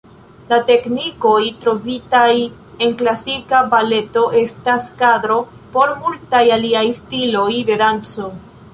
[0.51, 2.31] La teknikoj trovitaj
[2.87, 5.39] en klasika baleto estas kadro
[5.77, 8.31] por multaj aliaj stiloj de danco.